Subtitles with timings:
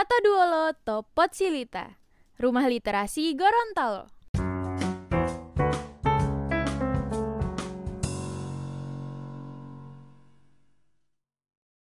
[0.00, 2.00] Mata Duolo Topot Silita,
[2.40, 4.08] Rumah Literasi Gorontalo.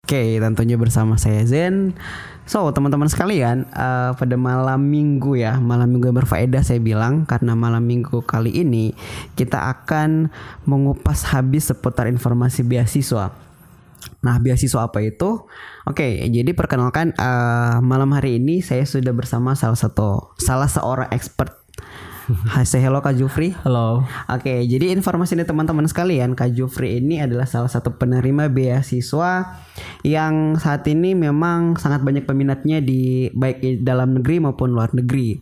[0.08, 1.92] Oke, tentunya bersama saya Zen.
[2.48, 7.52] So, teman-teman sekalian, uh, pada malam minggu ya, malam minggu yang berfaedah saya bilang karena
[7.52, 8.96] malam minggu kali ini
[9.36, 10.32] kita akan
[10.64, 13.45] mengupas habis seputar informasi beasiswa.
[14.22, 15.46] Nah, beasiswa apa itu?
[15.86, 21.66] Oke, jadi perkenalkan uh, malam hari ini saya sudah bersama salah satu salah seorang expert
[22.26, 23.54] Hai, hello Kak Jufri.
[23.62, 24.02] Halo.
[24.26, 29.62] Oke, jadi informasi dari teman-teman sekalian, Kak Jufri ini adalah salah satu penerima beasiswa
[30.02, 35.38] yang saat ini memang sangat banyak peminatnya di baik di dalam negeri maupun luar negeri.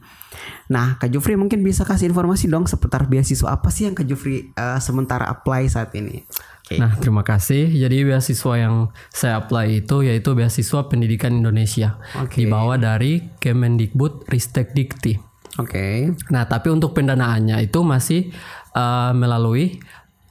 [0.68, 4.52] Nah, Kak Jufri mungkin bisa kasih informasi dong seputar beasiswa apa sih yang Kak Jufri
[4.52, 6.20] uh, sementara apply saat ini?
[6.64, 6.80] Okay.
[6.80, 7.68] Nah, terima kasih.
[7.68, 12.00] Jadi beasiswa yang saya apply itu yaitu beasiswa pendidikan Indonesia.
[12.16, 12.48] Okay.
[12.48, 15.20] Dibawa dari Kemendikbud Ristek Dikti.
[15.60, 15.68] Oke.
[15.68, 15.96] Okay.
[16.32, 18.32] Nah, tapi untuk pendanaannya itu masih
[18.72, 19.76] uh, melalui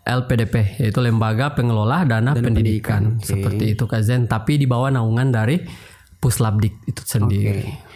[0.04, 3.22] LPDP yaitu Lembaga Pengelola Dana, Dana Pendidikan, pendidikan.
[3.22, 3.30] Okay.
[3.30, 5.62] seperti itu Kak Zen, tapi di bawah naungan dari
[6.18, 7.62] Puslabdik itu sendiri.
[7.62, 7.94] Okay.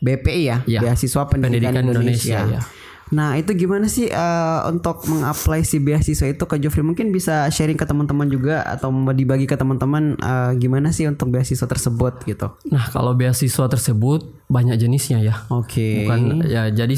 [0.00, 2.38] BPI ya, ya, Beasiswa Pendidikan, Pendidikan Indonesia.
[2.46, 2.89] Indonesia ya.
[3.10, 7.74] Nah itu gimana sih uh, untuk mengapply si beasiswa itu ke Jofri mungkin bisa sharing
[7.74, 12.54] ke teman-teman juga atau dibagi ke teman-teman uh, gimana sih untuk beasiswa tersebut gitu?
[12.70, 15.34] Nah kalau beasiswa tersebut banyak jenisnya ya.
[15.50, 15.74] Oke.
[15.74, 15.94] Okay.
[16.06, 16.94] Bukan ya jadi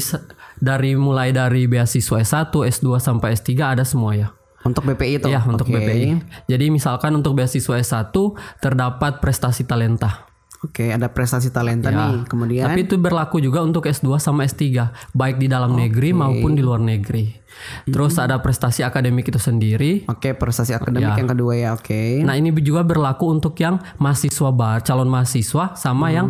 [0.61, 4.29] dari mulai dari beasiswa S1, S2 sampai S3 ada semua ya.
[4.63, 5.27] Untuk BPI itu?
[5.27, 5.75] Ya untuk okay.
[5.75, 6.07] BPI.
[6.47, 8.15] Jadi misalkan untuk beasiswa S1
[8.63, 10.32] terdapat prestasi talenta.
[10.63, 12.23] Oke, ada prestasi talenta ya, nih.
[12.23, 14.63] Kemudian Tapi itu berlaku juga untuk S2 sama S3,
[15.11, 15.91] baik di dalam okay.
[15.91, 17.35] negeri maupun di luar negeri.
[17.83, 18.23] Terus hmm.
[18.23, 20.07] ada prestasi akademik itu sendiri.
[20.07, 21.19] Oke, okay, prestasi akademik ya.
[21.19, 21.83] yang kedua ya, oke.
[21.83, 22.23] Okay.
[22.23, 26.15] Nah, ini juga berlaku untuk yang mahasiswa bar, calon mahasiswa sama hmm.
[26.15, 26.27] yang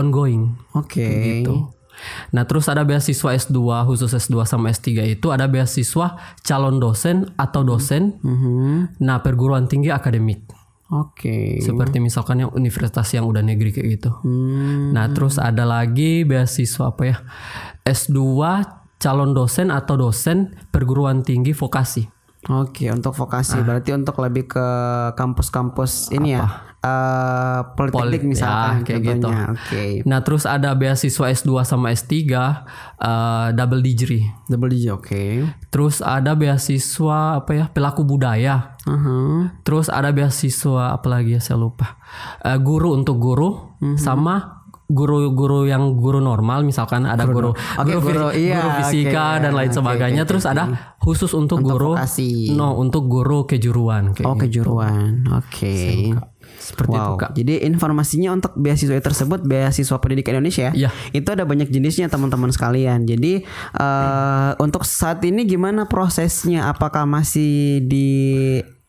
[0.00, 0.56] ongoing.
[0.72, 1.04] Oke.
[1.04, 1.44] Okay.
[1.44, 1.54] Gitu.
[2.34, 7.62] Nah, terus ada beasiswa S2 khusus S2 sama S3 itu ada beasiswa calon dosen atau
[7.62, 8.18] dosen.
[8.18, 8.98] -hmm.
[8.98, 10.63] Nah, perguruan tinggi akademik.
[10.92, 11.58] Oke.
[11.58, 11.64] Okay.
[11.64, 14.10] Seperti misalkan yang universitas yang udah negeri kayak gitu.
[14.20, 14.92] Hmm.
[14.92, 17.16] Nah, terus ada lagi beasiswa apa ya?
[17.88, 18.20] S2
[19.00, 22.13] calon dosen atau dosen perguruan tinggi vokasi.
[22.52, 23.64] Oke, untuk vokasi ah.
[23.64, 24.66] berarti untuk lebih ke
[25.16, 26.44] kampus-kampus ini ya?
[26.44, 26.48] apa?
[26.48, 26.72] ya.
[26.84, 29.28] Uh, politeknik Poli, misalkan ya, kayak gitu.
[29.32, 29.48] Oke.
[29.56, 29.90] Okay.
[30.04, 34.28] Nah, terus ada beasiswa S2 sama S3 uh, double degree.
[34.52, 35.08] Double degree, oke.
[35.08, 35.48] Okay.
[35.72, 37.64] Terus ada beasiswa apa ya?
[37.72, 38.76] Pelaku budaya.
[38.84, 39.40] Uh -huh.
[39.64, 41.96] Terus ada beasiswa apa lagi ya saya lupa.
[42.44, 43.96] Uh, guru untuk guru uh mhm.
[43.96, 43.96] -huh.
[43.96, 44.34] sama
[44.84, 49.42] guru-guru yang guru normal misalkan ada guru guru, okay, guru, guru, iya, guru fisika okay,
[49.48, 50.52] dan lain sebagainya okay, terus okay.
[50.52, 50.64] ada
[51.00, 52.52] khusus untuk, untuk guru vokasi.
[52.52, 54.42] no untuk guru kejuruan kayak oh gitu.
[54.48, 56.12] kejuruan oke okay.
[56.54, 57.12] Seperti wow.
[57.12, 57.30] itu kak.
[57.36, 60.88] Jadi informasinya untuk beasiswa tersebut beasiswa pendidikan Indonesia ya.
[61.12, 63.04] Itu ada banyak jenisnya teman-teman sekalian.
[63.04, 63.44] Jadi
[63.76, 66.72] uh, untuk saat ini gimana prosesnya?
[66.72, 68.08] Apakah masih di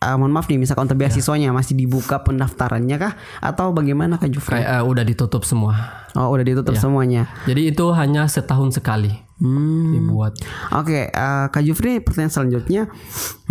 [0.05, 1.55] uh, mohon maaf nih misalkan untuk beasiswanya ya.
[1.55, 4.61] masih dibuka pendaftarannya kah atau bagaimana Kak Jufri?
[4.61, 6.05] Kayak uh, udah ditutup semua.
[6.13, 6.79] Oh, udah ditutup ya.
[6.79, 7.21] semuanya.
[7.49, 9.25] Jadi itu hanya setahun sekali.
[9.35, 9.91] Hmm.
[9.91, 10.39] dibuat.
[10.71, 12.87] Oke, okay, uh, Kak Jufri pertanyaan selanjutnya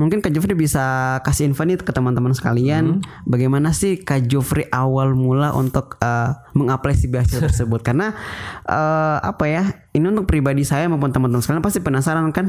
[0.00, 3.28] mungkin Kak Jufri bisa kasih info nih ke teman-teman sekalian hmm.
[3.28, 8.16] bagaimana sih Kak Jufri awal mula untuk uh, mengapresiasi beasiswa tersebut karena
[8.64, 9.62] uh, apa ya
[9.93, 12.48] ini untuk pribadi saya maupun teman-teman sekalian pasti penasaran kan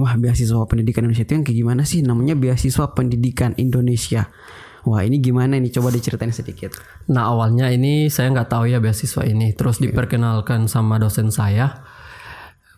[0.00, 4.32] wah beasiswa pendidikan Indonesia itu yang kayak gimana sih namanya beasiswa pendidikan Indonesia
[4.82, 5.70] Wah ini gimana nih?
[5.70, 6.74] Coba diceritain sedikit.
[7.06, 9.54] Nah awalnya ini saya nggak tahu ya beasiswa ini.
[9.54, 9.90] Terus okay.
[9.90, 11.86] diperkenalkan sama dosen saya.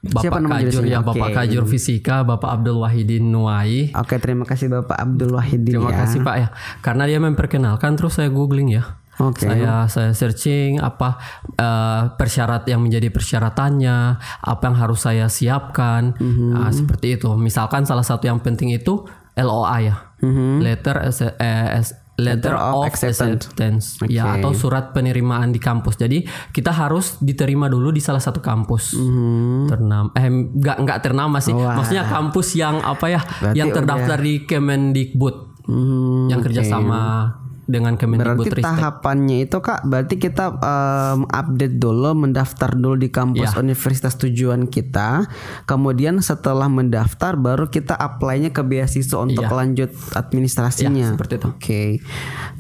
[0.05, 1.17] Bapak Siapa Kajur ya, okay.
[1.17, 3.89] Bapak Kajur Fisika, Bapak Abdul Wahidin Nuai.
[3.97, 6.05] Oke, terima kasih Bapak Abdul Wahidin Terima ya.
[6.05, 6.49] kasih Pak ya.
[6.85, 9.01] Karena dia memperkenalkan terus saya googling ya.
[9.15, 9.47] Okay.
[9.47, 11.19] Saya saya searching apa
[11.55, 13.99] uh, persyarat yang menjadi persyaratannya,
[14.43, 16.51] apa yang harus saya siapkan, mm-hmm.
[16.51, 17.31] nah, seperti itu.
[17.39, 19.07] Misalkan salah satu yang penting itu
[19.39, 20.53] LOA ya, mm-hmm.
[20.63, 23.85] letter as, as letter, letter of, of acceptance, acceptance.
[24.03, 24.19] Okay.
[24.19, 25.95] ya atau surat penerimaan di kampus.
[25.95, 28.99] Jadi kita harus diterima dulu di salah satu kampus.
[28.99, 29.67] Mm-hmm.
[29.71, 30.27] Ternam eh
[30.59, 31.55] nggak nggak ternama sih.
[31.55, 31.79] Wah.
[31.79, 34.27] Maksudnya kampus yang apa ya Berarti yang terdaftar udah.
[34.27, 35.37] di Kemendikbud.
[35.65, 42.13] Mm, yang kerjasama okay dengan Kemendikbud Berarti tahapannya itu Kak, berarti kita um, update dulu,
[42.13, 43.61] mendaftar dulu di kampus ya.
[43.61, 45.25] universitas tujuan kita.
[45.65, 49.53] Kemudian setelah mendaftar baru kita apply-nya ke beasiswa untuk ya.
[49.53, 51.09] lanjut administrasinya.
[51.09, 51.49] Ya, seperti itu.
[51.49, 51.59] Oke.
[51.61, 51.91] Okay.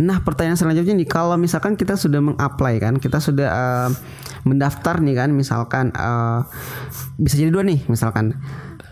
[0.01, 3.91] Nah, pertanyaan selanjutnya nih kalau misalkan kita sudah mengapply kan, kita sudah uh,
[4.49, 6.49] mendaftar nih kan, misalkan uh,
[7.21, 8.41] bisa jadi dua nih, misalkan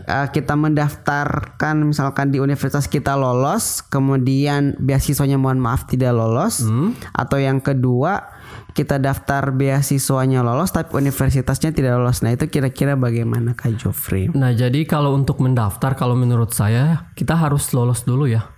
[0.07, 7.13] uh, kita mendaftarkan misalkan di universitas kita lolos, kemudian beasiswanya mohon maaf tidak lolos, hmm.
[7.15, 8.33] atau yang kedua
[8.73, 12.25] kita daftar beasiswanya lolos tapi universitasnya tidak lolos.
[12.25, 14.33] Nah, itu kira-kira bagaimana Kak Jofri?
[14.33, 18.49] Nah, jadi kalau untuk mendaftar, kalau menurut saya kita harus lolos dulu ya.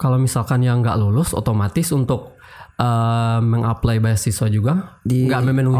[0.00, 2.34] Kalau misalkan yang nggak lulus, otomatis untuk
[2.80, 5.78] uh, mengapply beasiswa juga nggak memenuhi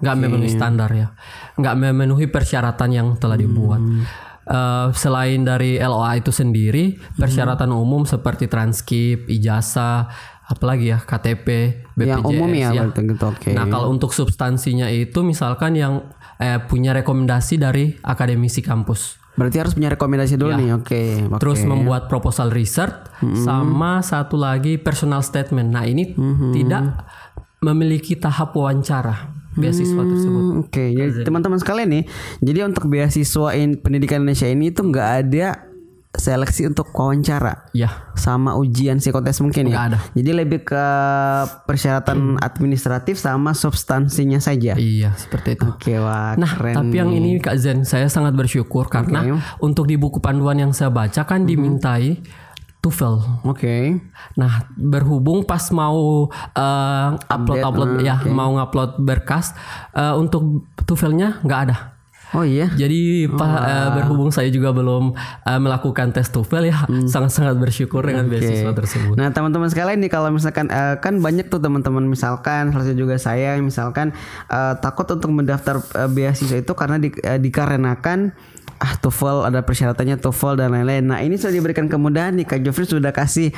[0.00, 1.12] nggak memenuhi standar ya,
[1.58, 3.82] nggak memenuhi persyaratan yang telah dibuat.
[3.82, 4.06] Hmm.
[4.48, 10.08] Uh, selain dari LOA itu sendiri, persyaratan umum seperti transkrip, ijazah,
[10.48, 11.46] apalagi ya KTP,
[11.92, 13.24] BPJS Yang umum ya, berarti gitu.
[13.28, 13.50] Oke.
[13.52, 16.08] Nah, kalau untuk substansinya itu misalkan yang
[16.40, 19.20] eh, punya rekomendasi dari akademisi kampus.
[19.36, 20.68] Berarti harus punya rekomendasi dulu nih.
[20.74, 20.82] Oke.
[20.82, 21.02] oke.
[21.28, 21.38] Ya.
[21.38, 22.96] Terus membuat proposal research
[23.38, 25.70] sama satu lagi personal statement.
[25.70, 26.16] Nah, ini
[26.56, 27.06] tidak
[27.62, 30.42] memiliki tahap wawancara beasiswa tersebut.
[30.44, 32.04] Hmm, Oke, jadi teman-teman sekalian nih,
[32.40, 35.48] jadi untuk beasiswa in, pendidikan Indonesia ini tuh nggak ada
[36.10, 39.88] seleksi untuk wawancara Ya, sama ujian psikotes mungkin Nggak ya.
[39.88, 39.98] ada.
[40.12, 40.84] Jadi lebih ke
[41.62, 44.74] persyaratan administratif sama substansinya saja.
[44.74, 45.68] iya seperti itu.
[45.68, 46.74] Oke, wah Nah, keren.
[46.76, 49.24] tapi yang ini Kak Zen, saya sangat bersyukur karena
[49.58, 52.18] untuk di buku panduan yang saya baca kan dimintai
[52.88, 53.44] TOEFL.
[53.44, 54.00] Oke.
[54.34, 59.52] Nah, berhubung pas mau eh, upload upload ya, mau ngupload berkas
[59.92, 62.00] eh, untuk TOEFL-nya nggak ada.
[62.36, 62.68] Oh iya.
[62.68, 65.16] Jadi Pak eh, berhubung saya juga belum
[65.48, 66.76] eh, melakukan tes TOEFL ya,
[67.08, 69.16] sangat-sangat bersyukur dengan beasiswa tersebut.
[69.16, 73.56] Nah teman-teman sekalian nih kalau misalkan eh, kan banyak tuh teman-teman misalkan satu juga saya
[73.64, 74.12] misalkan
[74.52, 78.36] eh, takut untuk mendaftar eh, beasiswa itu karena di- eh, dikarenakan
[78.78, 81.04] ah TOEFL ada persyaratannya TOEFL dan lain-lain.
[81.10, 83.50] Nah ini sudah diberikan kemudahan nih Kak Jofri sudah kasih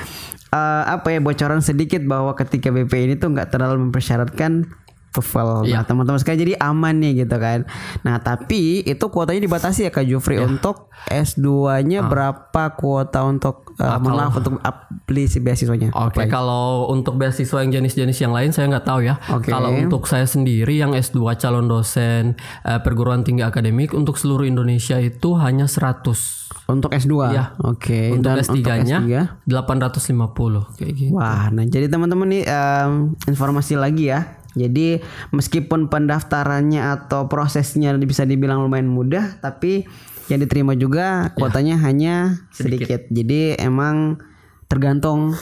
[0.53, 4.69] eh, apa ya bocoran sedikit bahwa ketika BP ini tuh nggak terlalu mempersyaratkan
[5.11, 5.67] TOEFL.
[5.67, 7.67] Nah, teman-teman sekalian jadi aman nih gitu kan.
[8.07, 14.61] Nah, tapi itu kuotanya dibatasi ya Kak Jofri untuk S2-nya berapa kuota untuk maaf untuk
[14.61, 15.91] apply si beasiswanya.
[15.97, 19.17] Oke, kalau untuk beasiswa yang jenis-jenis yang lain saya nggak tahu ya.
[19.33, 19.51] Oke.
[19.51, 25.01] Kalau untuk saya sendiri yang S2 calon dosen eh, perguruan tinggi akademik untuk seluruh Indonesia
[25.01, 26.71] itu hanya 100.
[26.71, 27.15] Untuk S2.
[27.35, 27.45] Iya.
[27.67, 28.15] Oke.
[28.15, 29.51] Untuk Dan S3-nya S3?
[29.51, 31.13] 850 kayak gitu.
[31.17, 32.93] Wah, nah jadi teman-teman nih em,
[33.27, 34.40] informasi lagi ya.
[34.59, 34.99] Jadi
[35.31, 39.87] meskipun pendaftarannya atau prosesnya bisa dibilang lumayan mudah, tapi
[40.31, 43.07] yang diterima juga kuotanya hanya sedikit.
[43.11, 44.23] Jadi emang
[44.71, 45.35] tergantung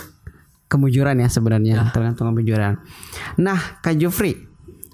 [0.69, 2.81] kemujuran ya sebenarnya, tergantung kemujuran.
[3.41, 4.49] Nah, Kak Jufri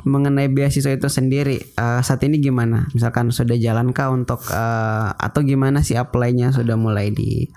[0.05, 2.87] mengenai beasiswa itu sendiri eh, saat ini gimana?
[2.93, 7.49] Misalkan sudah jalankah untuk eh, atau gimana sih apply-nya sudah mulai di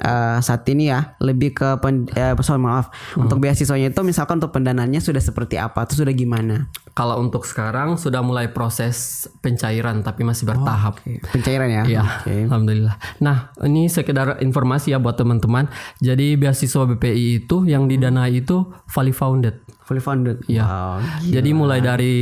[0.00, 2.92] eh, saat ini ya lebih ke pen, eh, sorry, maaf.
[3.16, 8.00] Untuk beasiswanya itu misalkan untuk pendananya sudah seperti apa atau sudah gimana Kalau untuk sekarang
[8.00, 10.96] sudah mulai proses pencairan tapi masih bertahap.
[11.28, 12.48] pencairan ya Iya, Oke.
[12.48, 12.96] alhamdulillah.
[13.20, 15.68] Nah, ini sekedar informasi ya buat teman-teman.
[16.00, 19.60] Jadi beasiswa BPI itu yang didanai itu fully founded.
[19.86, 20.66] fully funded Iya.
[20.66, 20.98] Wow,
[21.30, 22.16] Jadi mulai dari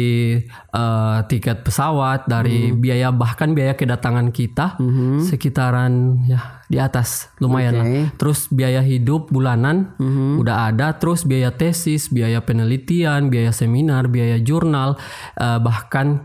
[0.53, 4.77] eh, tiket pesawat, dari biaya bahkan biaya kedatangan kita
[5.25, 7.87] sekitaran ya di atas lumayan lah.
[7.89, 8.03] Oke.
[8.21, 9.97] Terus biaya hidup bulanan
[10.37, 14.97] udah ada, terus biaya tesis, biaya penelitian, biaya seminar, biaya jurnal,
[15.37, 16.25] eh, bahkan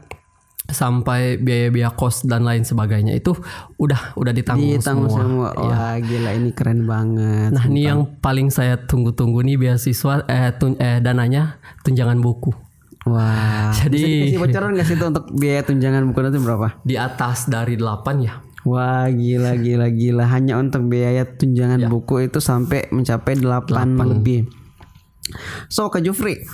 [0.65, 3.33] sampai biaya-biaya kos dan lain sebagainya itu
[3.75, 5.49] udah udah ditanggung, ditanggung semua.
[5.49, 10.53] semua wah gila ini keren banget Nah, ini yang paling saya tunggu-tunggu nih beasiswa eh,
[10.53, 12.53] tun- eh dananya tunjangan buku.
[13.03, 17.49] wah Jadi- bisa bocoran nggak sih itu untuk biaya tunjangan buku nanti berapa Di atas
[17.49, 18.37] dari 8 ya.
[18.61, 21.89] Wah gila gila gila hanya untuk biaya tunjangan Ya.
[21.89, 24.45] buku itu sampai mencapai 8, lebih.
[25.65, 26.45] So Kak Jufri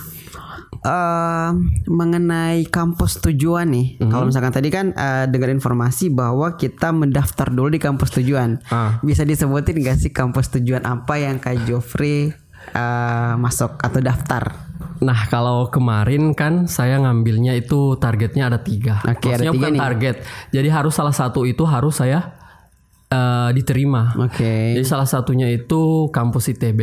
[0.84, 1.50] eh,
[1.86, 4.00] mengenai kampus tujuan nih.
[4.02, 4.10] Mhm.
[4.10, 8.60] Kalau misalkan tadi kan eh, dengar informasi bahwa kita mendaftar dulu di kampus tujuan.
[8.68, 8.98] Ah.
[9.00, 12.32] Bisa disebutin gak sih kampus tujuan apa yang Kak Jufri
[12.74, 14.66] eh, masuk atau daftar?
[14.96, 19.04] Nah kalau kemarin kan saya ngambilnya itu targetnya ada tiga.
[19.04, 19.80] Oke, ada Maksudnya tiga bukan nih.
[19.80, 20.16] target.
[20.52, 22.35] Jadi harus salah satu itu harus saya
[23.08, 24.14] eh, diterima.
[24.16, 24.74] Oke.
[24.74, 26.80] Jadi salah satunya itu kampus ITB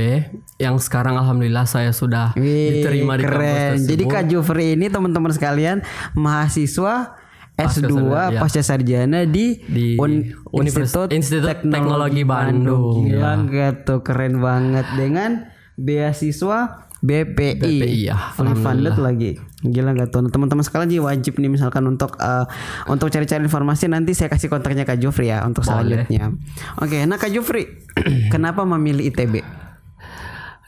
[0.57, 3.71] yang sekarang alhamdulillah saya sudah Wih, diterima di kampus keren.
[3.75, 3.89] tersebut.
[3.89, 7.19] Jadi Kak Jufri ini teman-teman sekalian mahasiswa
[7.53, 8.39] S2 sarjana, ya.
[8.41, 13.77] pasca sarjana di, Di Un- Universitas- Institut Teknologi Bandung, Gila ya.
[13.77, 17.59] tuh keren banget dengan beasiswa BPI.
[17.59, 18.31] BPI, ya.
[18.31, 19.35] Fully funded lagi.
[19.59, 20.23] Gila nggak tuh.
[20.31, 22.47] Teman-teman sekalian jadi wajib nih misalkan untuk eh,
[22.87, 26.31] untuk cari-cari informasi nanti saya kasih kontaknya Kak Jufri ya untuk selanjutnya.
[26.79, 27.67] Oke, nah Kak Jufri,
[28.33, 29.43] kenapa memilih ITB?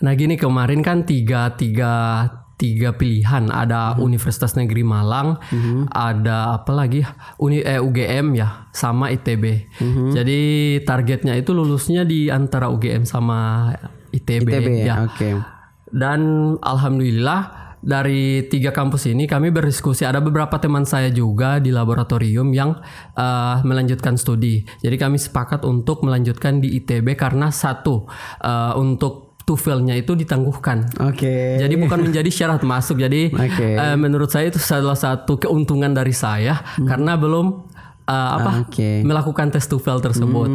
[0.03, 5.39] Nah gini kemarin kan tiga tiga tiga pilihan ada Universitas Negeri Malang,
[5.91, 7.03] ada apa lagi
[7.39, 9.71] Uni eh, UGM ya sama ITB.
[10.11, 10.39] Jadi
[10.83, 13.71] targetnya itu lulusnya di antara UGM sama
[14.11, 14.83] ITB, ITB ya.
[14.83, 14.95] ya.
[15.07, 15.54] Oke.
[15.95, 22.49] Dan alhamdulillah dari tiga kampus ini kami berdiskusi ada beberapa teman saya juga di laboratorium
[22.51, 22.75] yang
[23.13, 24.65] uh, melanjutkan studi.
[24.81, 28.09] Jadi kami sepakat untuk melanjutkan di ITB karena satu
[28.41, 30.89] uh, untuk TOEFL-nya itu ditangguhkan.
[31.05, 31.61] Oke.
[31.61, 32.97] Jadi bukan menjadi syarat masuk.
[32.97, 33.77] Jadi Oke.
[33.77, 37.69] uh, menurut saya itu salah satu keuntungan dari saya karena belum
[38.09, 39.05] uh, apa Oke.
[39.05, 40.49] melakukan tes TOEFL tersebut.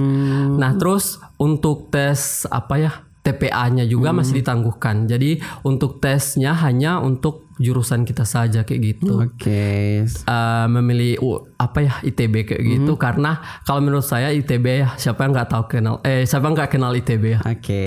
[0.59, 2.93] Nah, terus untuk tes apa ya?
[3.21, 5.05] TPA-nya juga masih ditangguhkan.
[5.05, 9.21] Jadi untuk tesnya hanya untuk jurusan kita saja kayak gitu.
[9.21, 10.09] Oke.
[10.09, 15.23] Eh, memilih U- apa ya ITB kayak gitu karena kalau menurut saya ITB ya siapa
[15.23, 17.85] yang nggak tahu kenal eh siapa yang nggak kenal ITB ya Oke.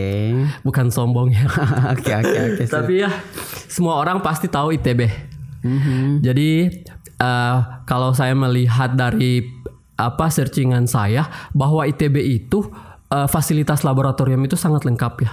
[0.61, 1.49] bukan sombong ya
[1.97, 2.63] Oke oke oke.
[2.69, 3.09] tapi ya
[3.65, 5.01] semua orang pasti tahu ITB.
[6.21, 6.49] Jadi
[7.17, 9.41] eh, kalau saya melihat dari
[9.93, 12.69] apa searchingan saya bahwa ITB itu
[13.13, 15.31] eh, fasilitas laboratorium itu sangat lengkap ya.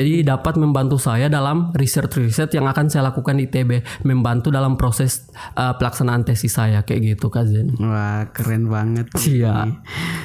[0.00, 5.28] Jadi dapat membantu saya dalam riset-riset yang akan saya lakukan di ITB, membantu dalam proses
[5.52, 7.76] eh, pelaksanaan tesis saya kayak gitu Kak Zen.
[7.76, 9.12] Wah keren banget.
[9.28, 9.68] Iya.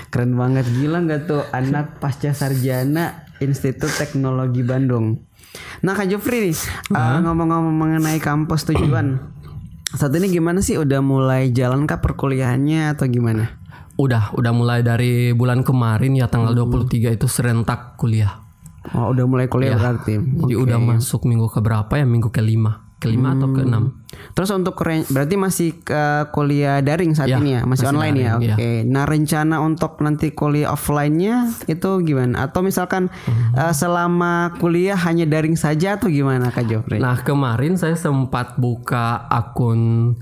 [0.08, 5.28] Keren banget gila nggak tuh anak pasca sarjana Institut Teknologi Bandung.
[5.84, 6.58] Nah Kak Jofri nih
[6.96, 9.20] uh, ngomong-ngomong mengenai kampus tujuan.
[9.94, 13.62] Saat ini gimana sih udah mulai jalan kah perkuliahannya atau gimana?
[14.04, 18.44] Udah, udah mulai dari bulan kemarin ya tanggal 23 itu serentak kuliah.
[18.92, 20.20] Oh udah mulai kuliah berarti.
[20.20, 22.04] Jadi udah masuk minggu ke berapa ya?
[22.04, 24.04] Minggu kelima, kelima atau keenam?
[24.36, 28.32] Terus untuk berarti masih ke kuliah daring saat Ya, ini ya, masih, masih online ya.
[28.36, 28.72] daring, Oke.
[28.84, 32.44] Nah rencana untuk nanti kuliah offline-nya itu gimana?
[32.44, 33.08] Atau misalkan
[33.56, 37.00] eh, selama kuliah hanya daring saja atau gimana Kak Jofri?
[37.00, 40.14] Nah kemarin saya sempat buka akun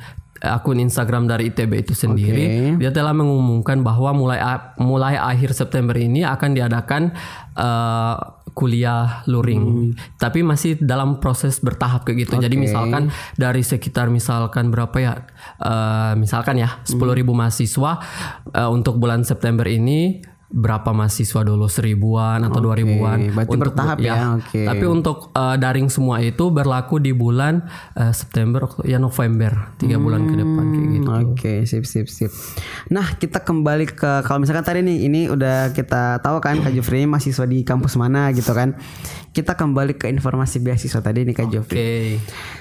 [0.42, 2.76] akun Instagram dari ITB itu sendiri.
[2.82, 4.42] Dia telah mengumumkan bahwa mulai
[4.82, 7.14] mulai akhir September ini akan diadakan
[7.56, 8.16] eh,
[8.52, 9.94] kuliah luring.
[10.20, 12.36] Tapi masih dalam proses bertahap kayak gitu.
[12.42, 13.08] Jadi misalkan
[13.38, 15.14] dari sekitar misalkan berapa ya?
[15.62, 17.92] eh, misalkan ya 10.000 mahasiswa
[18.52, 24.36] eh, untuk bulan September ini berapa mahasiswa dulu seribuan atau dua ribuan berarti bertahap ya,
[24.36, 24.62] oke.
[24.68, 27.64] tapi untuk uh, daring semua itu berlaku di bulan
[27.96, 32.32] uh, September ya November tiga bulan ke depan kayak gitu Oke, sip sip sip.
[32.92, 37.04] Nah, kita kembali ke kalau misalkan tadi nih ini udah kita tahu kan Kak Jofri
[37.04, 38.76] ini mahasiswa di kampus mana gitu kan.
[39.32, 41.76] Kita kembali ke informasi beasiswa tadi nih Kak Jofri.
[41.78, 42.61] oke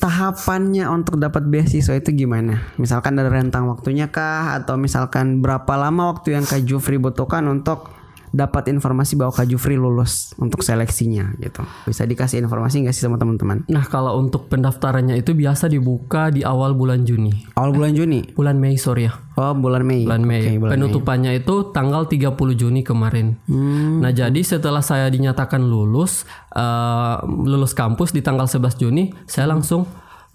[0.00, 2.72] Tahapannya untuk dapat beasiswa itu gimana?
[2.80, 7.99] Misalkan ada rentang waktunya kah atau misalkan berapa lama waktu yang Kak Jufri butuhkan untuk
[8.30, 11.60] dapat informasi bahwa Kak Jufri lulus untuk seleksinya gitu.
[11.82, 13.66] Bisa dikasih informasi nggak sih sama teman-teman?
[13.66, 18.22] nah kalau untuk pendaftarannya itu biasa dibuka di awal bulan Juni Awal bulan Juni.
[18.30, 20.04] bulan Mei sorry ya Oh, bulan Mei.
[20.04, 20.74] bulan Mei Oke, bulan Mei.
[20.76, 23.98] penutupannya itu tanggal 30 Juni kemarin Hmm.
[23.98, 26.22] nah jadi setelah saya dinyatakan lulus
[26.52, 29.86] uh, lulus kampus di tanggal 11 Juni saya langsung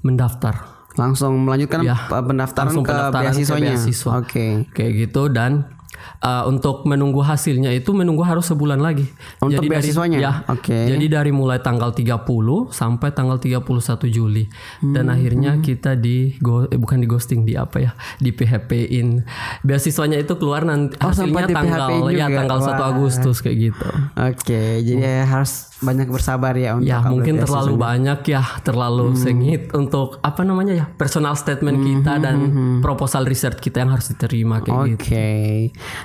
[0.02, 3.72] mendaftar Langsung melanjutkan Ya, pendaftaran langsung ke pendaftaran ke beasiswanya.
[3.74, 4.12] beasiswa.
[4.16, 4.46] Oke.
[4.72, 5.75] kayak gitu dan
[6.20, 9.06] uh, untuk menunggu hasilnya itu menunggu harus sebulan lagi.
[9.40, 10.18] Untuk dari beasiswanya?
[10.18, 10.88] ya, Oke.
[10.88, 12.26] Jadi dari mulai tanggal 30
[12.70, 13.64] sampai tanggal 31
[14.08, 14.46] Juli
[14.82, 15.14] dan Hmm.
[15.14, 19.22] akhirnya kita di go, eh, bukan di ghosting di apa ya di PHP-in.
[19.62, 22.90] Beasiswanya itu keluar nanti Oh, hasilnya tanggal ya tanggal 1 Wah.
[22.92, 23.88] Agustus kayak gitu.
[24.16, 27.44] Oke, jadi harus banyak bersabar ya untuk Ya mungkin beasiswanya.
[27.44, 29.18] terlalu banyak ya, terlalu Hmm.
[29.18, 32.36] sengit untuk apa namanya ya personal statement kita dan
[32.80, 35.04] proposal research kita yang harus diterima kayak gitu.
[35.04, 35.30] Oke.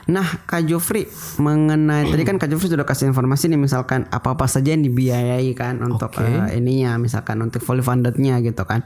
[0.07, 4.71] Nah, Kak Jofri mengenai tadi kan Kak Jofri sudah kasih informasi nih misalkan apa-apa saja
[4.71, 8.83] yang dibiayai kan untuk eh, ininya misalkan untuk fully fundednya gitu kan.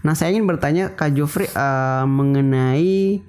[0.00, 3.24] Nah, saya ingin bertanya Kak Jofri eh, mengenai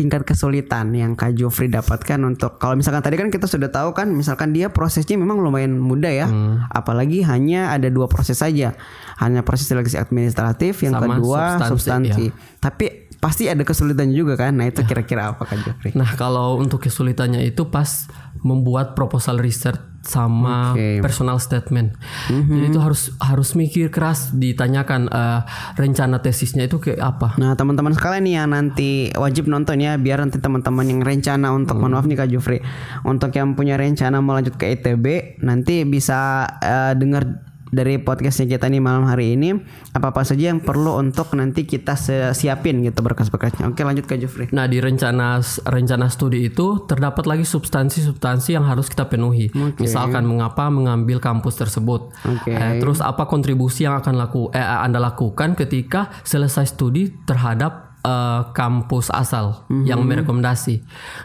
[0.00, 4.08] tingkat kesulitan yang Kak Jofri dapatkan untuk kalau misalkan tadi kan kita sudah tahu kan
[4.08, 6.26] misalkan dia prosesnya memang lumayan mudah ya.
[6.72, 8.72] Apalagi hanya ada dua proses saja.
[9.20, 11.68] Hanya proses seleksi administratif yang Sama kedua substansi,
[12.08, 12.24] substansi.
[12.56, 14.56] tapi pasti ada kesulitannya juga kan?
[14.56, 15.92] Nah itu kira-kira apa Kak Jofri?
[15.92, 18.08] Nah kalau untuk kesulitannya itu pas
[18.42, 20.72] membuat proposal research sama.
[20.72, 21.04] Mhm.
[21.04, 21.92] personal statement.
[22.28, 25.40] Jadi itu harus harus mikir keras ditanyakan eh,
[25.76, 27.36] rencana tesisnya itu kayak apa.
[27.36, 31.76] Nah teman-teman sekalian nih yang nanti wajib nonton ya biar nanti teman-teman yang rencana untuk
[31.76, 32.58] mohon maaf nih Kak Jufri
[33.04, 38.66] untuk yang punya rencana mau lanjut ke ITB nanti bisa eh, dengar dari podcastnya kita
[38.66, 39.54] nih malam hari ini
[39.94, 41.94] apa apa saja yang perlu untuk nanti kita
[42.34, 43.70] siapin gitu berkas-berkasnya.
[43.70, 44.46] Oke lanjut Kak Jufri.
[44.50, 49.50] Nah di rencana rencana studi itu terdapat lagi substansi-substansi yang harus kita penuhi.
[49.78, 52.10] Misalkan mengapa mengambil kampus tersebut.
[52.26, 52.50] Oke.
[52.50, 58.42] Eh, terus apa kontribusi yang akan laku eh, anda lakukan ketika selesai studi terhadap eh,
[58.50, 60.80] kampus asal yang merekomendasi.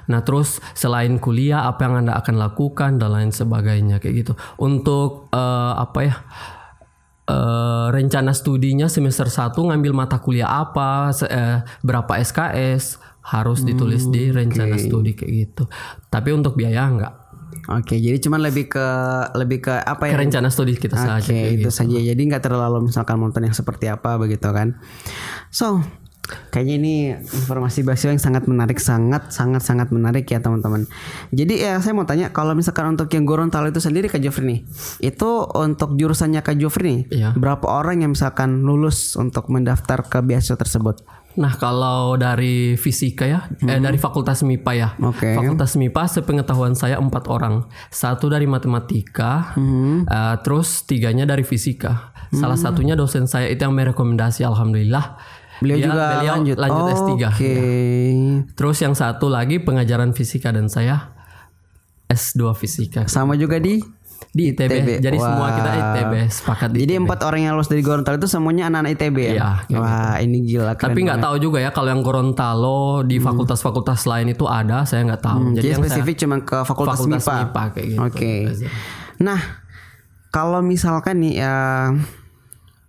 [0.08, 4.34] Nah terus selain kuliah apa yang anda akan lakukan dan lain sebagainya kayak gitu.
[4.58, 6.15] Untuk eh, apa ya?
[7.25, 14.05] eh, rencana studinya semester 1 ngambil mata kuliah apa, se- eh, berapa SKS harus ditulis
[14.05, 15.63] di rencana studi kayak gitu.
[16.08, 17.13] Tapi untuk biaya enggak.
[17.65, 18.88] Oke, jadi cuman lebih ke
[19.34, 20.22] lebih ke apa Ke ya?
[20.22, 21.74] rencana studi kita saja Oke, itu gitu.
[21.74, 21.98] saja.
[21.98, 24.77] Jadi nggak terlalu misalkan nonton yang seperti apa begitu kan.
[25.50, 25.82] So,
[26.50, 30.86] kayaknya ini informasi Basio yang sangat menarik, sangat sangat sangat menarik ya teman-teman.
[31.32, 34.60] Jadi ya saya mau tanya kalau misalkan untuk yang Gorontalo itu sendiri Kak Jofri nih,
[35.01, 37.29] itu untuk jurusannya Kak Jofri nih, Iya.
[37.34, 41.01] berapa orang yang misalkan lulus untuk mendaftar ke beasiswa tersebut?
[41.36, 44.89] Nah kalau dari fisika ya, eh, dari fakultas MIPA ya.
[44.96, 45.12] Hmm.
[45.12, 45.36] Oke.
[45.36, 47.67] Fakultas MIPA sepengetahuan saya empat orang.
[47.91, 50.08] Satu dari matematika, Hmm.
[50.08, 52.15] eh, terus tiganya dari fisika.
[52.36, 55.15] Salah satunya dosen saya itu yang merekomendasi, alhamdulillah.
[55.66, 56.58] Beliau Dia- juga beliau lanjut.
[56.58, 57.12] lanjut S3.
[57.26, 57.54] Oke.
[58.54, 61.10] Terus yang satu lagi pengajaran fisika dan saya
[62.06, 63.82] S2 fisika Sama juga di
[64.32, 64.68] di ITB.
[64.70, 64.90] ITB.
[65.02, 65.52] Jadi semua Wah.
[65.54, 67.04] kita ITB sepakat di Jadi ITB.
[67.04, 69.32] empat orang yang lulus dari Gorontalo itu semuanya anak-anak ITB ya?
[69.32, 73.18] Iya, kayak Wah, ini gila keren Tapi nggak tahu juga ya kalau yang Gorontalo di
[73.18, 75.40] fakultas-fakultas lain itu ada, saya nggak tahu.
[75.42, 77.36] Hmm, Jadi Jadi yang saya spesifik cuma ke fakultas, fakultas MIPA.
[77.42, 78.00] MIPA kayak gitu.
[78.02, 78.34] Oke.
[79.18, 79.40] Nah,
[80.30, 81.56] kalau misalkan nih ya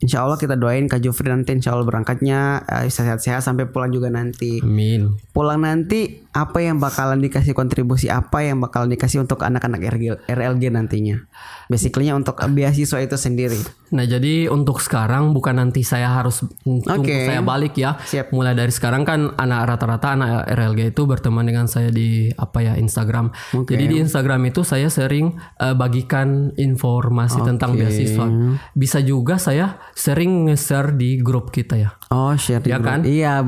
[0.06, 4.06] Insya Allah kita doain Kak Jufri nanti Insya Allah berangkatnya eh, sehat-sehat sampai pulang juga
[4.06, 4.62] nanti.
[4.62, 5.18] Amin.
[5.34, 9.80] Pulang nanti apa yang bakalan dikasih kontribusi apa yang bakalan dikasih untuk anak-anak
[10.28, 11.26] RLG, nantinya.
[11.66, 13.58] Basically untuk beasiswa itu sendiri.
[13.96, 17.98] Nah jadi untuk sekarang bukan nanti saya harus tunggu saya balik ya.
[17.98, 18.30] Siap.
[18.30, 22.78] Mulai dari sekarang kan anak rata-rata anak RLG itu berteman dengan saya di apa ya
[22.78, 23.32] Instagram.
[23.66, 28.28] Jadi di Instagram itu saya sering eh, bagikan informasi tentang beasiswa.
[28.76, 31.96] Bisa juga saya sering nge-share di grup kita ya.
[32.12, 32.92] Oh, share di Ya grup.
[32.92, 33.00] kan?
[33.08, 33.40] Iya,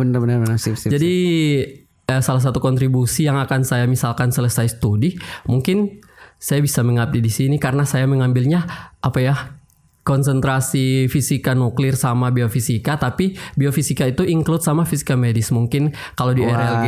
[0.57, 0.89] sip sip.
[0.89, 1.15] Jadi
[2.09, 5.13] eh, salah satu kontribusi yang akan saya misalkan selesai studi,
[5.45, 6.01] mungkin
[6.41, 8.65] saya bisa mengabdi di sini karena saya mengambilnya
[9.05, 9.35] apa ya
[10.09, 15.53] konsentrasi fisika nuklir sama biofisika, tapi biofisika itu include sama fisika medis.
[15.53, 16.87] Mungkin kalau di RLG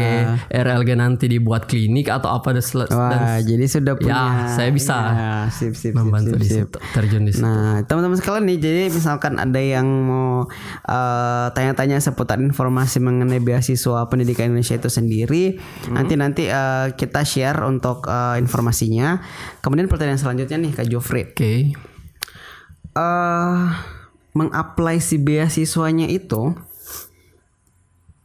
[0.49, 4.71] RLG nanti dibuat klinik atau apa dan sel- dan Wah, jadi sudah punya ya saya
[4.73, 6.57] bisa Ya, sip sip sip, membantu sip, di sip.
[6.65, 7.45] situ, terjun di situ.
[7.45, 10.47] Nah, teman-teman sekalian nih, jadi misalkan ada yang mau
[10.87, 15.59] eh, tanya-tanya seputar informasi mengenai beasiswa pendidikan Indonesia itu sendiri,
[15.91, 19.19] nanti nanti eh, kita share untuk eh, informasinya.
[19.61, 21.53] Kemudian pertanyaan selanjutnya nih Kak Jofri, Oke.
[22.97, 23.61] Eh
[24.35, 26.55] mengapply si beasiswanya itu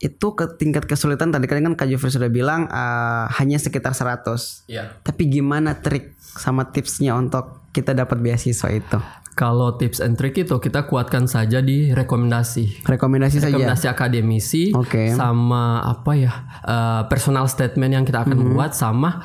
[0.03, 4.69] itu ke tingkat kesulitan tadi kan Kak Jofri sudah bilang eh, hanya sekitar 100.
[4.69, 5.01] Iya.
[5.01, 8.99] Tapi gimana trik sama tipsnya untuk kita dapat beasiswa itu?
[9.35, 12.87] Kalau tips and trick itu kita kuatkan saja di rekomendasi.
[12.87, 13.51] Rekomendasi saja.
[13.51, 15.11] rekomendasi akademisi Oke.
[15.11, 19.19] sama apa ya eh, personal statement yang kita akan buat sama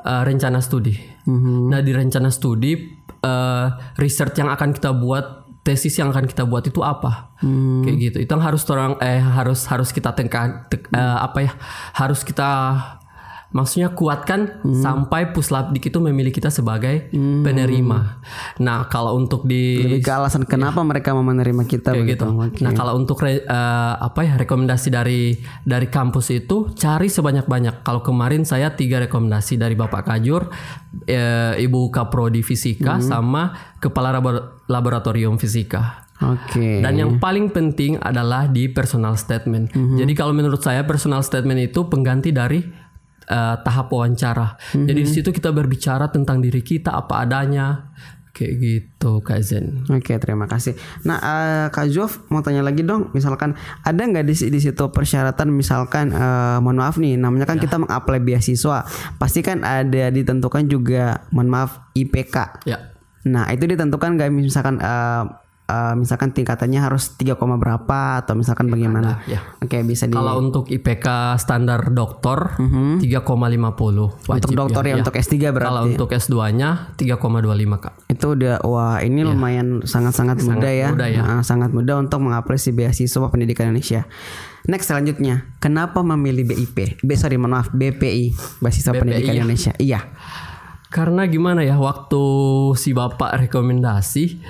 [0.00, 0.96] eh, rencana studi.
[1.30, 6.64] Nah di rencana studi eh, research yang akan kita buat tesis yang akan kita buat
[6.64, 7.36] itu apa?
[7.84, 8.16] Kayak gitu.
[8.24, 11.52] Itu yang harus orang eh harus harus kita tekan tek- eh, apa ya?
[11.92, 12.50] Harus kita
[13.50, 18.22] maksudnya kuatkan sampai puslapdik itu memilih kita sebagai penerima
[18.56, 22.24] nah kalau untuk di Lebih ke alasan kenapa mereka mau menerima kita kayak begitu.
[22.26, 22.62] gitu.
[22.62, 27.82] Nah kalau untuk re- eh, apa ya rekomendasi dari dari kampus itu cari sebanyak-banyak.
[27.82, 30.48] Kalau kemarin saya tiga rekomendasi dari Bapak Kajur,
[31.04, 36.06] eh, Ibu Kaprodi Fisika, sama Kepala Labor- Laboratorium Fisika.
[36.20, 36.84] Oke.
[36.84, 39.72] Dan yang paling penting adalah di personal statement.
[39.72, 42.60] Jadi kalau menurut saya personal statement itu pengganti dari
[43.28, 44.56] eh, tahap wawancara.
[44.72, 47.92] Jadi di situ kita berbicara tentang diri kita apa adanya,
[48.40, 49.84] kayak gitu, Kak Zen.
[49.90, 50.72] Oke, terima kasih.
[51.04, 53.10] Nah, eh, Kak Zof mau tanya lagi dong.
[53.12, 57.76] Misalkan ada nggak di, di situ persyaratan misalkan eh, mohon maaf nih, namanya kan kita
[57.76, 58.86] mengapply beasiswa.
[59.20, 62.64] Pasti kan ada ditentukan juga mohon maaf IPK.
[62.64, 62.94] Ya.
[63.28, 65.24] Nah, itu ditentukan nggak misalkan eh,
[65.70, 69.22] eh, misalkan tingkatannya harus 3, berapa atau misalkan bagaimana?
[69.30, 69.38] ya.
[69.62, 74.96] Oke, bisa di Kalau untuk IPK standar doktor 3,50 wajib untuk dokter ya, ya.
[74.98, 75.68] untuk S3 berarti.
[75.70, 77.94] Kalau untuk S2-nya 3,25 Kak.
[78.10, 80.88] itu udah wah ini lumayan sangat-sangat mudah ya, Iya.
[80.90, 81.22] mudah ya.
[81.22, 84.04] Nah, sangat mudah untuk mengapresiasi beasiswa pendidikan Indonesia.
[84.66, 87.00] Next selanjutnya, kenapa memilih BIP?
[87.00, 89.40] B sorry maaf BPI beasiswa pendidikan ya?
[89.40, 89.72] Indonesia.
[89.78, 90.00] Iya.
[90.90, 92.18] Karena gimana ya waktu
[92.74, 94.42] si Bapak rekomendasi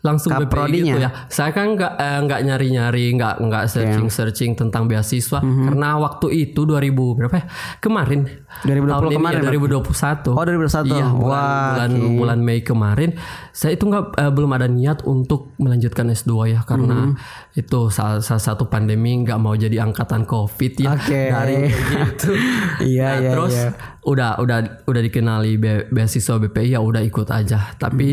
[0.00, 0.84] langsung BPI Kaprodinya.
[0.88, 1.10] gitu ya.
[1.26, 6.86] Saya kan nggak eh, nggak nyari-nyari, nggak nggak searching-searching tentang beasiswa karena waktu itu 2000
[7.14, 7.44] berapa ya?
[7.78, 8.20] Kemarin
[8.62, 10.30] 2020 tahun ini ya, kemarin, 2021.
[10.30, 10.86] Oh, 2021.
[10.88, 12.14] Iya, bulan, Wah, bulan, oke.
[12.16, 13.10] bulan Mei kemarin
[13.50, 17.12] saya itu nggak eh, belum ada niat untuk melanjutkan S2 ya karena Mhm.
[17.56, 21.22] itu salah, salah satu pandemi nggak mau jadi angkatan Covid ya Oke.
[21.26, 22.30] dari gitu.
[22.86, 23.68] Iya Nah, iya terus iya.
[24.00, 27.74] Udah udah udah dikenali be- beasiswa BPI ya udah ikut aja.
[27.74, 28.10] Tapi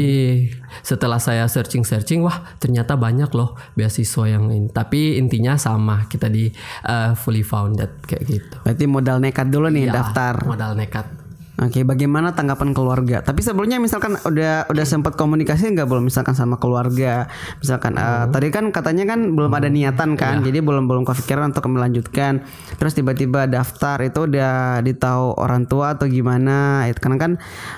[0.80, 4.68] setelah saya searching searching wah ternyata banyak loh beasiswa yang ini.
[4.68, 6.50] Tapi intinya sama kita di
[6.84, 8.56] uh, fully founded kayak gitu.
[8.62, 10.42] Berarti modal nekat dulu nih Ya, daftar.
[10.44, 11.25] modal nekat.
[11.56, 13.24] Oke, bagaimana tanggapan keluarga?
[13.24, 17.32] Tapi sebelumnya misalkan udah udah sempat komunikasi nggak belum misalkan sama keluarga?
[17.64, 21.72] Misalkan eh, tadi kan katanya kan belum ada niatan kan, jadi belum belum kepikiran untuk
[21.72, 22.44] melanjutkan.
[22.76, 26.92] Terus tiba-tiba daftar itu udah ditahu orang tua atau gimana?
[26.92, 27.32] Itu karena kan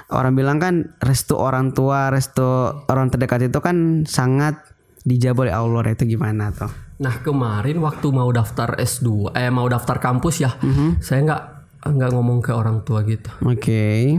[0.09, 4.57] orang bilang kan restu orang tua, restu orang terdekat itu kan sangat
[5.05, 5.93] dijabah oleh Allah.
[5.93, 6.73] Itu gimana tuh?
[6.97, 10.57] Nah kemarin waktu mau daftar S2 eh mau daftar kampus ya,
[10.97, 11.56] saya nggak
[11.93, 13.29] nggak ngomong ke orang tua gitu.
[13.43, 14.17] Oke.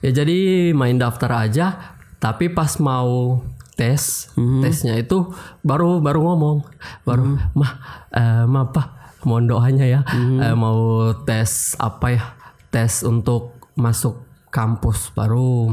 [0.00, 3.42] Ya jadi main daftar aja, tapi pas mau
[3.78, 5.30] tes, tesnya itu
[5.62, 6.66] baru baru ngomong,
[7.06, 7.72] baru mah
[8.10, 10.00] eh, mah apa, mohon doanya ya,
[10.42, 12.24] Eh, mau tes apa ya,
[12.70, 15.14] tes untuk masuk kampus.
[15.14, 15.70] Baru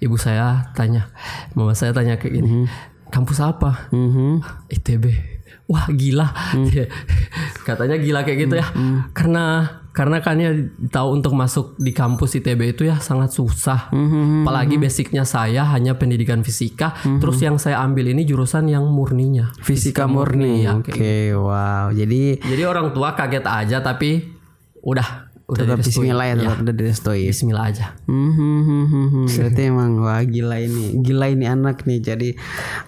[0.00, 1.12] ibu saya tanya,
[1.52, 2.64] mama saya tanya kayak gini,
[3.12, 3.92] kampus apa?
[3.92, 4.40] Mhm.
[4.72, 5.04] ITB.
[5.68, 6.32] Wah gila,
[7.68, 8.66] katanya gila kayak gitu ya,
[9.12, 9.44] karena
[9.92, 10.56] karena kan ya
[10.88, 16.40] tahu untuk masuk di kampus ITB itu ya sangat susah, apalagi basicnya saya hanya pendidikan
[16.40, 20.64] fisika, terus yang saya ambil ini jurusan yang murninya, Fisika murni.
[20.64, 21.92] ya, Oke, kayak wow.
[21.92, 24.24] Jadi Jadi orang tua kaget aja, tapi
[24.80, 27.22] udah udah tetap bismillah ya, tetap udah direstui.
[27.28, 27.86] Bismillah aja.
[28.08, 29.26] Hmm, hmm, hmm, hmm, hmm.
[29.36, 32.00] Berarti emang wah gila ini, gila ini anak nih.
[32.00, 32.28] Jadi,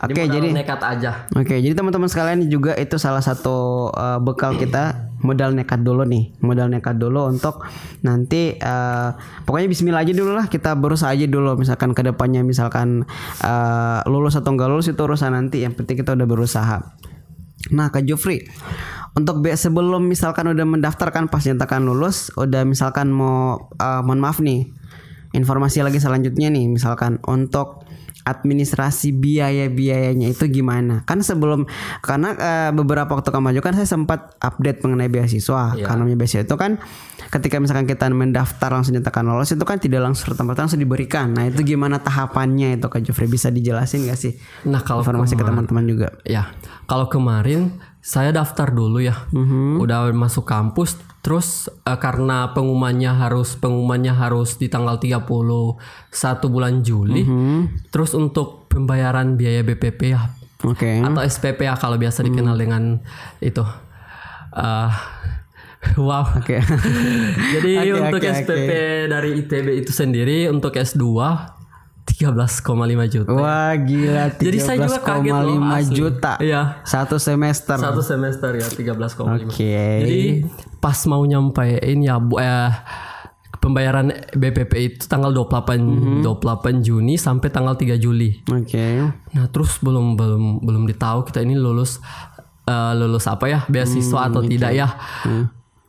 [0.00, 1.28] oke Modal jadi, nekat aja.
[1.36, 6.36] oke jadi teman-teman sekalian juga itu salah satu uh, bekal kita modal nekat dulu nih,
[6.44, 7.64] modal nekat dulu untuk
[8.04, 9.16] nanti uh,
[9.48, 11.56] pokoknya Bismillah aja dulu lah kita berusaha aja dulu.
[11.56, 13.08] Misalkan ke depannya misalkan
[13.40, 15.64] uh, lulus atau enggak lulus itu urusan nanti.
[15.64, 16.78] Yang penting kita udah berusaha.
[17.72, 18.44] Nah, Kak Jofri,
[19.16, 24.44] untuk be- sebelum misalkan udah mendaftarkan pas nyatakan lulus, udah misalkan mau eh, mohon maaf
[24.44, 24.68] nih,
[25.32, 27.83] informasi lagi selanjutnya nih, misalkan untuk
[28.24, 31.04] administrasi biaya-biayanya itu gimana?
[31.04, 31.68] Kan sebelum
[32.00, 35.76] karena eh, beberapa waktu kemarin kan saya sempat update mengenai beasiswa.
[35.76, 35.84] Iya.
[35.84, 36.80] Karena beasiswa itu kan
[37.30, 41.36] ketika misalkan kita mendaftar langsung nyatakan lolos itu kan tidak langsung serta langsung diberikan.
[41.36, 44.32] Nah, itu gimana tahapannya itu Kak Jofri bisa dijelasin gak sih?
[44.66, 46.08] Nah kalau Informasi ke teman-teman juga.
[46.24, 46.50] Ya,
[46.88, 49.16] kalau kemarin saya daftar dulu ya,
[49.80, 55.32] udah masuk kampus, terus eh, karena pengumumannya harus pengumumannya harus di tanggal 31
[56.52, 57.24] bulan Juli,
[57.88, 60.28] terus untuk pembayaran biaya BPP ya
[60.64, 61.00] Oke.
[61.00, 63.00] atau SPP ya kalau biasa dikenal dengan
[63.40, 63.64] itu.
[64.54, 64.92] Eh,
[66.00, 66.24] wow.
[66.40, 66.60] Oke.
[67.54, 68.70] Jadi Oke, untuk oke, SPP
[69.10, 71.04] dari ITB itu sendiri untuk S2
[72.04, 72.68] 13,5
[73.08, 73.32] juta.
[73.32, 75.94] Wah gila Jadi saya juga kaget loh, 13,5 asli.
[75.96, 76.62] juta Iya.
[76.84, 79.48] Satu semester Satu semester ya 13,5.
[79.48, 80.22] Oke Jadi
[80.78, 82.70] pas mau nyampein ya bu eh,
[83.56, 88.44] pembayaran BPP itu tanggal 28 28 Juni sampai tanggal 3 Juli.
[88.52, 89.00] Oke
[89.32, 92.04] Nah, terus belum belum belum ditahu kita ini lulus
[92.68, 93.60] eh, lulus apa ya?
[93.64, 94.92] beasiswa atau tidak ya.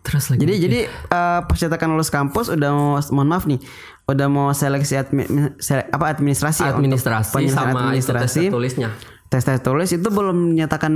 [0.06, 3.60] Terus lagi Jadi jadi eh, percetakan lulus kampus udah mohon maaf nih
[4.06, 5.24] udah mau seleksi admi,
[5.58, 8.90] sele- apa administrasi ya, administrasi penyelesaian sama itu tes administrasi tulisnya.
[9.26, 10.94] tes tes tulis itu belum menyatakan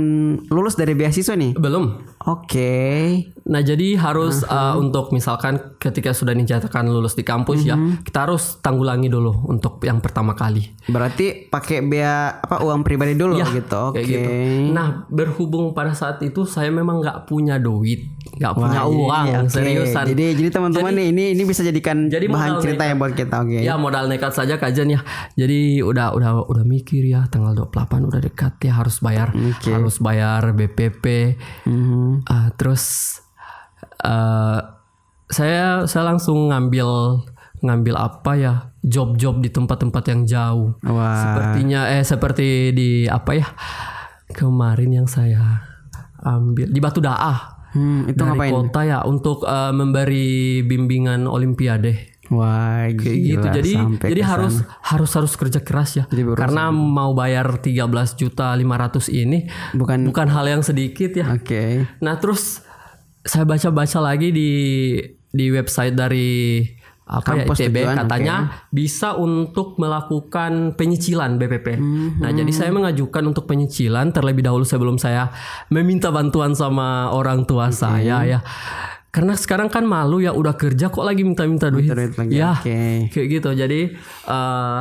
[0.48, 1.58] lulus dari beasiswa nih.
[1.58, 1.98] Belum.
[2.24, 2.78] Oke.
[3.50, 7.74] Nah, jadi harus uh, untuk misalkan ketika sudah dinyatakan lulus di kampus ya,
[8.06, 10.62] kita harus tanggulangi dulu untuk yang pertama kali.
[10.86, 13.90] Berarti pakai bea apa uang pribadi dulu Ya, gitu.
[13.90, 13.98] Oke.
[13.98, 14.30] Kayak gitu.
[14.70, 19.38] Nah, berhubung pada saat itu saya memang nggak punya duit, nggak punya Wah, uang, iya,
[19.44, 19.52] oke.
[19.52, 20.04] seriusan.
[20.16, 22.90] Jadi jadi teman-teman nih ini ini bisa jadikan Jadi bahan cerita nekat.
[22.90, 23.36] ya buat kita.
[23.44, 23.58] Oke.
[23.60, 25.04] Ya modal nekat saja kajian ya.
[25.36, 30.56] Jadi udah udah udah mikir ya tanggal 28 udah dekat ya harus bayar harus bayar
[30.56, 31.36] BPP.
[31.68, 32.24] Mhm.
[32.24, 33.20] Ah, terus
[34.00, 34.60] eh,
[35.28, 37.20] saya saya langsung ngambil
[37.60, 40.80] ngambil apa ya job-job di tempat-tempat yang jauh.
[40.80, 41.12] Wah.
[41.12, 43.52] Sepertinya eh seperti di apa ya
[44.32, 45.60] kemarin yang saya
[46.24, 47.59] ambil di Batu Daah.
[47.70, 48.52] Hmm, itu dari ngapain?
[48.52, 52.10] kota ya untuk eh, memberi bimbingan olimpiade.
[52.30, 53.46] Wah, kayak gila, gitu.
[53.58, 53.72] Jadi
[54.06, 56.04] jadi harus harus harus kerja keras ya.
[56.06, 61.26] Jadi karena mau bayar 13 juta 500 ini Bukan bukan hal yang sedikit ya.
[61.34, 61.90] Oke.
[61.98, 62.62] nah terus
[63.26, 64.50] saya baca-baca lagi di
[65.30, 66.62] di website dari
[67.10, 68.36] apa Kampus ya ITB tujuan, katanya
[68.70, 71.74] bisa untuk melakukan penyicilan BPP.
[71.74, 72.22] Mhm.
[72.22, 75.34] Nah, jadi saya mengajukan untuk penyicilan terlebih dahulu sebelum saya
[75.68, 78.38] meminta bantuan sama orang tua saya ya.
[79.10, 81.90] Karena sekarang kan malu ya udah kerja kok lagi minta-minta duit.
[81.90, 83.10] duit lagi, Ya, oke.
[83.10, 83.50] kayak gitu.
[83.50, 83.90] Jadi
[84.30, 84.80] eh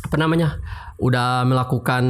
[0.00, 0.56] apa namanya?
[0.96, 2.04] Udah melakukan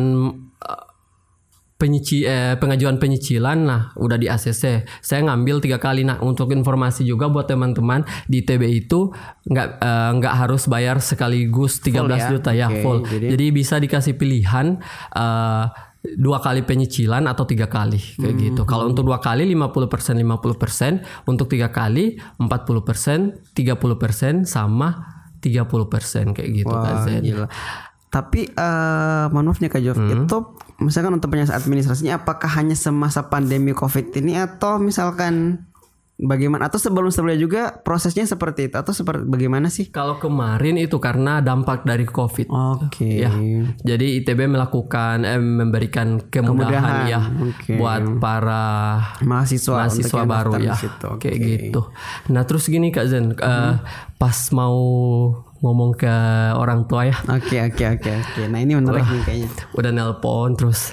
[1.76, 4.62] penyici eh, pengajuan penyicilan nah udah di ACC
[4.98, 9.12] saya ngambil tiga kali nah untuk informasi juga buat teman-teman di TB itu
[9.44, 12.28] nggak eh, nggak harus bayar sekaligus 13 ya?
[12.28, 14.80] juta ya Oke, full jadi- jadi bisa dikasih pilihan
[15.12, 15.64] eh,
[16.08, 21.02] dua kali penyicilan atau tiga kali kayak Hmm, gitu kalau untuk dua kali 50% 50%
[21.26, 25.12] untuk tiga kali 40% 30% sama
[25.42, 27.22] 30% kayak gitu Kak Zen.
[27.22, 27.46] gila.
[28.06, 30.24] Tapi eh mohon maaf nih Kak Jov, Hmm.
[30.24, 30.38] itu
[30.78, 35.64] misalkan untuk penyelesaian administrasinya apakah hanya semasa pandemi Covid ini atau misalkan
[36.16, 39.90] bagaimana atau sebelum sebelumnya juga prosesnya seperti itu atau seperti bagaimana sih?
[39.90, 42.48] Kalau kemarin itu karena dampak dari COVID.
[42.48, 43.20] Oke.
[43.20, 43.28] Ya,
[43.84, 47.72] jadi ITB melakukan eh, memberikan kemudahan, Kemudahan, ya oke.
[47.76, 48.64] buat para
[49.20, 50.72] Mahasiswa mahasiswa baru ya,
[51.12, 51.28] Oke.
[51.36, 51.92] gitu.
[52.30, 53.74] Nah terus gini Kak Zen, eh,
[54.16, 54.78] pas mau
[55.58, 56.14] ngomong ke
[56.52, 58.42] orang tua ya, Oke oke oke oke.
[58.46, 59.48] Nah ini menarik nih kayaknya.
[59.72, 60.92] udah nelpon terus,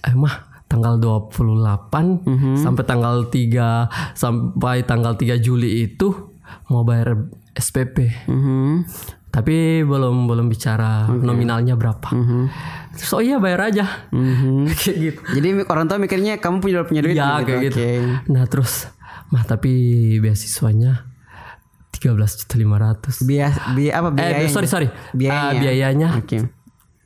[0.00, 0.34] eh mah
[0.66, 2.54] tanggal 28 Mhm.
[2.56, 6.10] sampai tanggal 3 sampai tanggal 3 Juli itu
[6.66, 8.10] mau bayar SPP.
[8.26, 8.86] Mhm.
[9.30, 12.10] Tapi belum belum bicara nominalnya berapa.
[12.10, 12.42] Mhm.
[12.92, 13.86] Terus oh iya bayar aja.
[14.10, 14.66] Mhm.
[14.80, 15.20] kayak gitu.
[15.32, 17.78] Jadi orang tua mikirnya kamu punya punya duit Iya kayak gitu.
[18.26, 18.90] Nah terus
[19.30, 19.70] mah tapi
[20.18, 21.06] beasiswanya
[22.00, 23.22] 13 juta 500.
[23.22, 24.40] Bias bi apa biayanya?
[24.40, 24.88] Eh sorry sorry.
[25.12, 25.52] Biayanya.
[25.52, 26.08] Eh, biayanya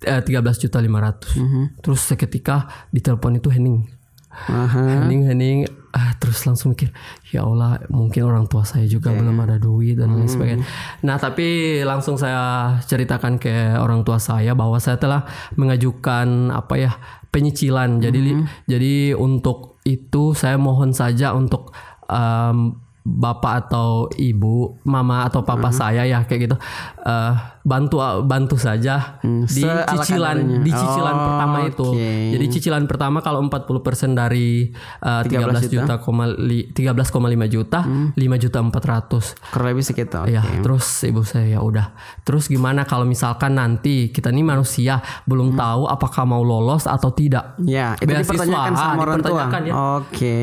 [0.01, 0.31] eh, 13
[0.61, 1.35] juta 500.
[1.81, 2.57] Terus seketika
[2.89, 3.91] ditelepon itu Henning.
[4.35, 5.07] Aha.
[5.07, 5.59] Hening Hening
[5.91, 6.91] ah, terus langsung mikir
[7.31, 10.67] ya Allah mungkin orang tua saya juga belum ada duit dan lain sebagainya.
[11.01, 11.47] Nah tapi
[11.81, 15.23] langsung saya ceritakan ke orang tua saya bahwa saya telah
[15.55, 16.93] mengajukan apa ya
[17.31, 17.99] penyicilan.
[17.99, 21.71] Jadi li- jadi untuk itu saya mohon saja untuk
[22.05, 26.57] em, bapak atau ibu, mama atau papa saya ya kayak gitu
[27.05, 31.89] eh, bantu bantu saja di seala cicilan di cicilan Oh, pertama itu.
[32.33, 37.13] Jadi cicilan pertama kalau 40% dari uh, 13 juta, koma li- 13,5
[37.49, 39.53] juta, 5 juta 400.
[39.53, 40.21] Kurang lebih segitu.
[40.29, 41.93] Ya, terus ibu saya ya udah.
[42.25, 47.57] Terus gimana kalau misalkan nanti kita nih manusia belum tahu apakah mau lolos atau tidak?
[47.65, 49.43] Ya, itu Beasiswa, dipertanyakan ah, sama orang tua.
[49.61, 49.73] ya.
[50.01, 50.37] Oke.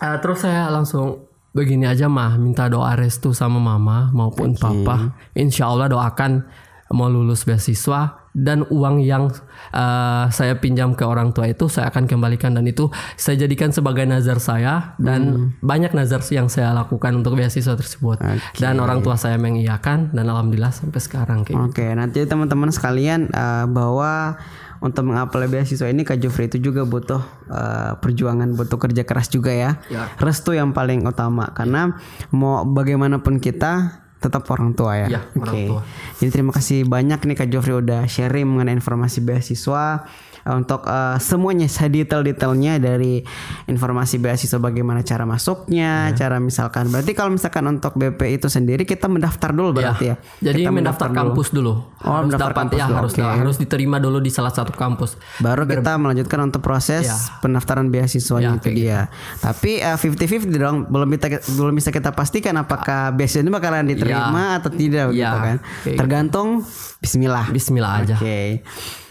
[0.00, 5.18] Uh, terus saya langsung begini aja mah minta doa restu sama mama maupun papa.
[5.34, 6.46] Insya Allah doakan
[6.90, 9.26] mau lulus beasiswa dan uang yang
[9.74, 12.54] uh, saya pinjam ke orang tua itu saya akan kembalikan.
[12.54, 17.74] Dan itu saya jadikan sebagai nazar saya dan banyak nazar yang saya lakukan untuk beasiswa
[17.74, 18.22] tersebut.
[18.58, 23.66] Dan orang tua saya mengiyakan dan alhamdulillah sampai sekarang kayak Oke, nanti teman-teman sekalian eh,
[23.66, 24.38] bahwa
[24.80, 27.20] untuk mengapply beasiswa ini Kak Jufri itu juga butuh
[27.52, 29.76] eh, perjuangan, butuh kerja keras juga ya.
[30.16, 32.00] Restu yang paling utama karena
[32.32, 35.08] mau bagaimanapun kita tetap orang tua ya.
[35.16, 35.68] Ya, Oke.
[35.72, 35.82] tua.
[36.20, 40.04] Jadi terima kasih banyak nih Kak Jofri udah sharing mengenai informasi beasiswa
[40.46, 43.20] untuk eh, semuanya detail-detailnya dari
[43.66, 46.16] informasi beasiswa bagaimana cara masuknya, Ya.
[46.16, 50.16] cara misalkan berarti kalau misalkan untuk BP itu sendiri kita mendaftar dulu berarti ya.
[50.40, 51.18] Jadi Kita mendaftar dulu.
[51.18, 51.72] kampus dulu.
[52.00, 53.22] Oh, harus mendaftar dapat kampus ya dulu, harus oke.
[53.26, 55.18] harus diterima dulu di salah satu kampus.
[55.38, 57.16] Baru kita melanjutkan untuk proses Ya.
[57.40, 58.98] pendaftaran beasiswanya Ya, itu dia.
[59.38, 64.56] Tapi eh, 50-50 dong, belum bisa belum bisa kita pastikan apakah beasiswa ini bakalan diterima
[64.56, 65.56] atau tidak gitu Ya, kan.
[65.58, 66.62] kayak Tergantung
[66.98, 67.50] bismillah.
[67.50, 68.16] Bismillah aja.
[68.16, 68.62] Oke.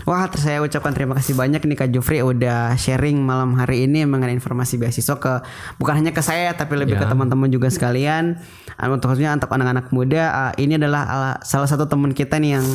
[0.07, 4.08] Wah, terus saya ucapkan terima kasih banyak nih Kak Jufri udah sharing malam hari ini
[4.08, 5.43] mengenai informasi beasiswa ke
[5.75, 7.12] bukan hanya ke saya tapi lebih ke Ya.
[7.12, 8.39] teman-teman juga sekalian.
[8.79, 12.67] Untuk khususnya untuk anak-anak muda, ah, ini adalah ah, salah satu teman kita nih yang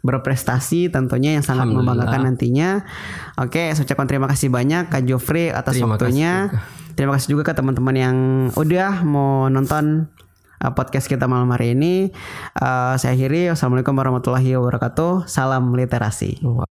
[0.00, 2.86] berprestasi tentunya yang sangat membanggakan nantinya.
[3.42, 6.32] Oke, saya ucapkan terima kasih banyak Kak Jofri atas Terima kasih waktunya.
[6.94, 8.16] Terima kasih juga ke teman-teman yang
[8.54, 10.08] udah mau nonton
[10.62, 12.14] uh, podcast kita malam hari ini.
[12.56, 13.52] Uh, saya akhiri.
[13.52, 15.28] Wassalamualaikum warahmatullahi wabarakatuh.
[15.28, 16.40] Salam literasi.